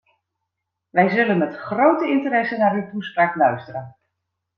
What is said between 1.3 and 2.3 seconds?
met grote